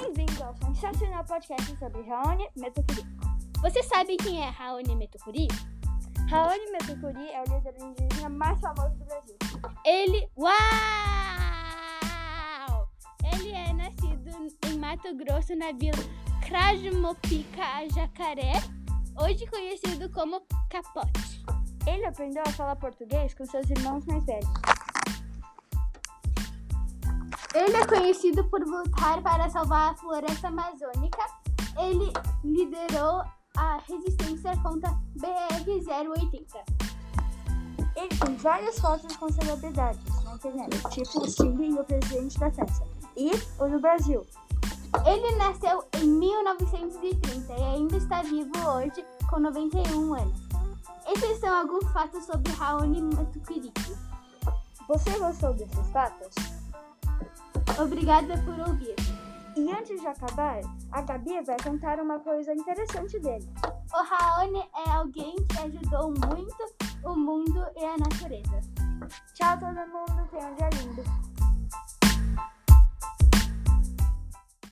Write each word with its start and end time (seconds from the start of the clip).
Chate 0.00 1.06
no 1.10 1.22
podcast 1.24 1.76
sobre 1.78 2.00
Raoni 2.08 2.48
Metocuri. 2.56 3.04
Você 3.60 3.82
sabe 3.82 4.16
quem 4.16 4.42
é 4.42 4.48
Raoni 4.48 4.96
Metocuri? 4.96 5.46
Raoni 6.30 6.70
Metocuri 6.72 7.28
é 7.30 7.42
o 7.42 7.44
líder 7.54 7.74
indígena 7.78 8.30
mais 8.30 8.58
famoso 8.60 8.94
do 8.96 9.04
Brasil. 9.04 9.36
Ele. 9.84 10.26
Uau! 10.38 10.56
Ele 13.30 13.52
é 13.52 13.74
nascido 13.74 14.30
em 14.66 14.78
Mato 14.78 15.14
Grosso, 15.16 15.54
na 15.54 15.70
vila 15.72 15.98
Crajmopica, 16.46 17.86
Jacaré, 17.94 18.52
hoje 19.22 19.46
conhecido 19.48 20.08
como 20.08 20.40
Capote. 20.70 21.44
Ele 21.86 22.06
aprendeu 22.06 22.42
a 22.46 22.52
falar 22.52 22.76
português 22.76 23.34
com 23.34 23.44
seus 23.44 23.68
irmãos 23.68 24.06
mais 24.06 24.24
velhos. 24.24 24.48
Ele 27.60 27.76
é 27.76 27.86
conhecido 27.86 28.42
por 28.44 28.66
lutar 28.66 29.20
para 29.20 29.50
salvar 29.50 29.90
a 29.90 29.94
floresta 29.94 30.48
amazônica. 30.48 31.18
Ele 31.78 32.10
liderou 32.42 33.22
a 33.54 33.78
resistência 33.86 34.56
contra 34.62 34.98
BR-080. 35.18 36.54
Ele 37.96 38.08
tem 38.08 38.36
várias 38.36 38.78
fotos 38.78 39.14
com 39.14 39.30
celebridades 39.30 40.02
na 40.24 40.36
internet, 40.36 40.70
tipo 40.88 41.20
o 41.20 41.28
Sting 41.28 41.62
e 41.62 41.78
o 41.78 41.84
presidente 41.84 42.38
da 42.38 42.50
França, 42.50 42.82
e 43.14 43.30
o 43.58 43.68
do 43.68 43.78
Brasil. 43.78 44.24
Ele 45.04 45.36
nasceu 45.36 45.84
em 46.00 46.06
1930 46.06 47.52
e 47.52 47.62
ainda 47.62 47.96
está 47.98 48.22
vivo 48.22 48.52
hoje 48.74 49.04
com 49.28 49.38
91 49.38 50.14
anos. 50.14 50.40
Esses 51.06 51.38
são 51.40 51.54
alguns 51.54 51.84
fatos 51.92 52.24
sobre 52.24 52.52
Raoni 52.52 53.02
Matuquirique. 53.02 53.94
Você 54.88 55.18
gostou 55.18 55.52
desses 55.52 55.90
fatos? 55.90 56.49
Obrigada 57.82 58.36
por 58.44 58.58
ouvir. 58.68 58.94
E 59.56 59.72
antes 59.72 59.98
de 59.98 60.06
acabar, 60.06 60.60
a 60.92 61.00
Gabi 61.00 61.40
vai 61.40 61.56
contar 61.62 61.98
uma 61.98 62.18
coisa 62.20 62.52
interessante 62.52 63.18
dele. 63.18 63.48
O 63.64 64.04
Raoni 64.04 64.62
é 64.86 64.90
alguém 64.90 65.34
que 65.36 65.58
ajudou 65.58 66.10
muito 66.10 66.74
o 67.04 67.16
mundo 67.16 67.64
e 67.74 67.84
a 67.84 67.96
natureza. 67.96 68.60
Tchau, 69.32 69.58
todo 69.58 69.74
mundo. 69.88 70.28
Tenha 70.30 70.46
um 70.46 70.54
dia 70.56 70.68
lindo. 70.74 71.29